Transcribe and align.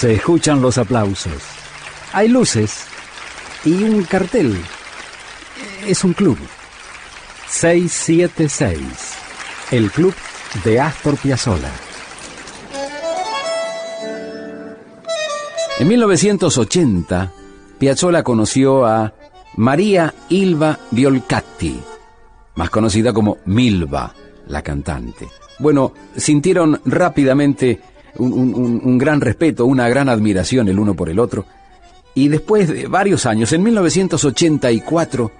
Se 0.00 0.14
escuchan 0.14 0.62
los 0.62 0.78
aplausos. 0.78 1.42
Hay 2.14 2.28
luces 2.28 2.86
y 3.66 3.84
un 3.84 4.02
cartel. 4.04 4.56
Es 5.86 6.04
un 6.04 6.14
club. 6.14 6.38
676. 7.46 8.80
El 9.70 9.90
club 9.90 10.14
de 10.64 10.80
Astor 10.80 11.18
Piazzolla. 11.18 11.70
En 15.78 15.86
1980, 15.86 17.32
Piazzolla 17.78 18.22
conoció 18.22 18.86
a 18.86 19.12
María 19.58 20.14
Ilva 20.30 20.78
Violcatti, 20.92 21.78
más 22.54 22.70
conocida 22.70 23.12
como 23.12 23.36
Milva, 23.44 24.14
la 24.46 24.62
cantante. 24.62 25.28
Bueno, 25.58 25.92
sintieron 26.16 26.80
rápidamente 26.86 27.82
un, 28.18 28.98
gran 28.98 29.20
respeto, 29.20 29.66
una 29.66 29.88
gran 29.88 30.08
admiración 30.08 30.68
el 30.68 30.78
uno 30.78 30.94
por 30.94 31.08
el 31.08 31.18
otro, 31.18 31.44
y 32.14 32.28
después 32.28 32.68
de 32.68 32.86
varios 32.86 33.26
años, 33.26 33.52
en 33.52 33.62
1984, 33.62 35.30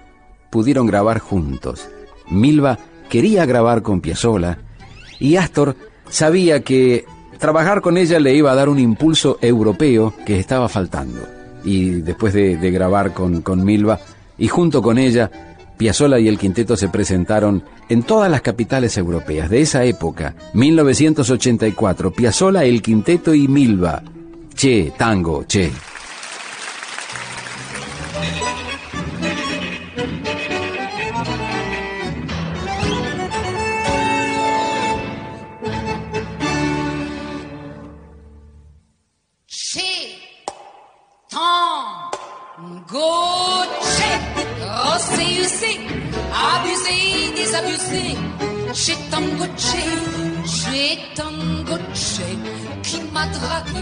pudieron 0.49 0.85
grabar 0.85 1.19
juntos. 1.19 1.89
Milva 2.29 2.79
quería 3.09 3.45
grabar 3.45 3.81
con 3.81 3.99
Piazzolla 3.99 4.57
y 5.19 5.35
Astor 5.35 5.75
sabía 6.09 6.61
que 6.61 7.05
trabajar 7.39 7.81
con 7.81 7.97
ella 7.97 8.19
le 8.19 8.33
iba 8.33 8.51
a 8.51 8.55
dar 8.55 8.69
un 8.69 8.79
impulso 8.79 9.37
europeo 9.41 10.13
que 10.25 10.39
estaba 10.39 10.69
faltando. 10.69 11.27
Y 11.63 12.01
después 12.01 12.33
de, 12.33 12.55
grabar 12.71 13.13
con, 13.13 13.41
con 13.41 13.63
Milva 13.63 13.99
y 14.37 14.47
junto 14.47 14.81
con 14.81 14.97
ella, 14.97 15.50
Piazzolla 15.81 16.19
y 16.19 16.27
el 16.27 16.37
quinteto 16.37 16.77
se 16.77 16.89
presentaron 16.89 17.63
en 17.89 18.03
todas 18.03 18.29
las 18.29 18.41
capitales 18.41 18.97
europeas 18.97 19.49
de 19.49 19.61
esa 19.61 19.83
época, 19.83 20.35
1984. 20.53 22.11
Piazzolla, 22.11 22.63
el 22.65 22.83
quinteto 22.83 23.33
y 23.33 23.47
Milva. 23.47 24.03
Che, 24.53 24.93
tango, 24.95 25.43
che. 25.47 25.71
J'ai 39.47 40.19
tango 41.27 42.21
j'ai 50.43 50.97
tango 51.15 51.77
qui 52.83 52.99
m'a 53.13 53.25
dragué, 53.27 53.81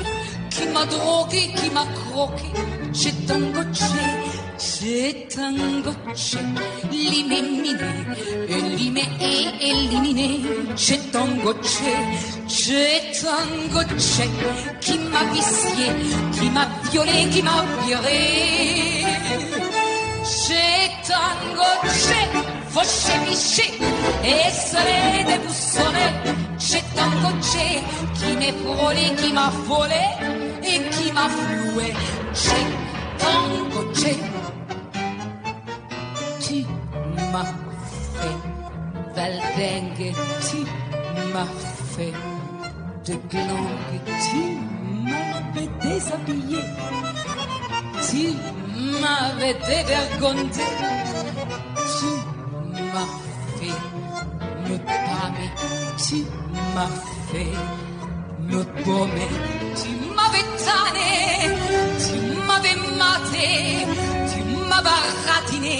qui 0.50 0.67
m'a 0.67 0.86
drogué, 0.86 1.53
qui 1.56 1.70
m'a 1.70 1.86
croqué. 1.95 2.50
J'ai 2.94 3.12
tango 3.28 3.62
j'ai 4.58 5.28
tango 5.34 5.92
l'ime 6.92 7.62
miné, 7.62 7.73
l'ime 8.78 8.97
est 8.97 9.52
éliminé. 9.62 10.42
J'ai 10.75 10.97
tango 11.12 11.53
j'ai 12.47 13.02
tango 13.22 13.81
qui 14.81 14.97
m'a 15.12 15.23
vicié, 15.34 15.88
qui 16.34 16.50
m'a 16.50 16.67
violé, 16.92 17.30
qui 17.31 17.42
m'a 17.42 17.64
viré. 17.86 19.06
J'ai 20.23 20.59
tango 21.10 21.66
c'è, 21.82 22.30
foscevi 22.68 23.36
c'è, 23.36 23.68
e 24.22 24.52
sarete 24.52 25.40
bussole, 25.40 26.06
c'è 26.58 26.84
tango 26.94 27.32
c'è, 27.40 27.84
chi 28.14 28.36
ne 28.36 28.52
vuole, 28.52 29.14
chi 29.16 29.32
ma 29.32 29.50
vuole 29.66 30.02
e 30.62 30.88
chi 30.90 31.12
ma 31.12 31.28
flue, 31.28 31.96
c'è 32.32 32.62
tango 33.18 33.90
c'è, 33.90 34.16
ti 36.38 36.68
ma 37.32 37.44
fe, 38.19 38.31
valdengue, 39.16 40.14
ti 40.46 40.68
ma 41.34 41.46
fe, 41.96 42.14
de 43.03 43.19
glangue, 43.30 44.00
ti 44.22 44.42
ma 45.09 45.42
pe 45.53 45.69
déshabiller, 45.80 46.69
ti 48.06 48.38
ma 48.38 48.59
m'avais 49.02 49.54
dévergondé 49.54 50.64
tu 52.00 52.12
m'as 52.94 53.10
fait 53.58 53.80
me 54.70 54.78
pâmer, 54.78 55.52
tu 56.06 56.18
m'as 56.76 56.94
fait 57.32 57.56
me 58.52 58.64
baumer, 58.84 59.34
tu 59.82 59.92
m'avais 60.16 60.48
tanné, 60.66 61.12
tu 62.04 62.16
m'avais 62.48 62.78
maté, 63.00 63.50
tu 64.32 64.40
m'as 64.70 64.82
baratiné 64.82 65.80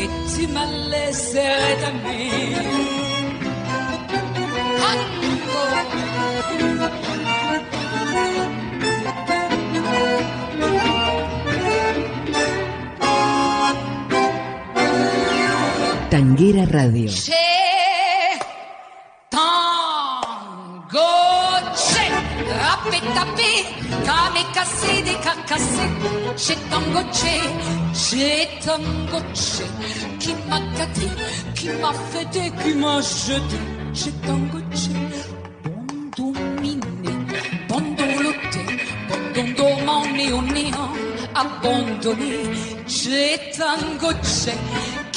et 0.00 0.08
tu 0.32 0.42
m'as 0.48 0.70
laissé 0.90 1.40
rétamer. 1.40 2.90
Tanguera 16.20 16.66
Radio. 16.68 17.10
Che, 17.10 17.32
tango, 19.30 21.00
che, 21.72 22.04
rappe 22.60 23.00
tappé, 23.14 23.52
kame 24.04 24.44
cassé, 24.52 25.02
des 25.02 25.16
cacassé. 25.22 25.88
Che 26.36 26.56
tango, 26.68 27.02
che, 27.08 27.40
che 27.94 28.48
tango, 28.62 29.18
che, 29.32 29.64
qui 30.20 30.34
m'a 30.46 30.60
gâté, 30.76 31.08
qui 31.56 31.70
m'a 31.80 31.92
fêté, 32.10 32.52
qui 32.60 32.74
m'a 32.74 33.00
jeté. 33.00 33.58
Che 33.94 34.12
tango, 34.20 34.60
che, 34.76 34.92
bon 35.62 36.10
dominé, 36.14 37.14
bon 37.66 37.94
doloté, 37.96 38.62
bon 39.86 40.02
néant, 40.52 40.92
abandonné. 41.32 42.84
Che 42.86 43.52
tango, 43.56 44.12
che, 44.20 44.99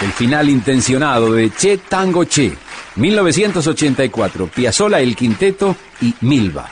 El 0.00 0.12
final 0.12 0.48
intencionado 0.48 1.32
de 1.32 1.50
Che 1.50 1.78
Tango 1.78 2.24
Che, 2.24 2.56
1984, 2.96 4.46
Piazzola 4.46 5.00
El 5.00 5.16
Quinteto 5.16 5.76
y 6.00 6.14
Milva. 6.20 6.68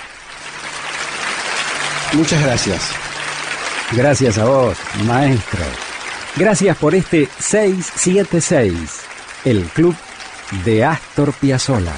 Muchas 2.13 2.43
gracias. 2.43 2.91
Gracias 3.93 4.39
a 4.39 4.45
vos, 4.45 4.79
maestro. 5.05 5.65
Gracias 6.37 6.77
por 6.77 6.95
este 6.95 7.29
676, 7.39 9.01
el 9.45 9.65
club 9.65 9.95
de 10.65 10.85
Astor 10.85 11.33
Piazzolla. 11.33 11.97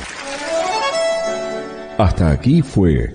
Hasta 1.99 2.31
aquí 2.31 2.63
fue 2.63 3.15